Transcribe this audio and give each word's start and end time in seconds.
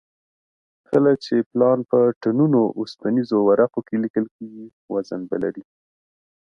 کله 0.89 1.11
چې 1.23 1.35
پلان 1.51 1.79
په 1.89 1.99
ټنونو 2.21 2.59
اوسپنیزو 2.79 3.37
ورقو 3.43 3.81
کې 3.87 3.95
لیکل 4.03 4.25
کېږي 4.35 4.65
وزن 4.93 5.21
به 5.29 5.37
لري 5.43 5.63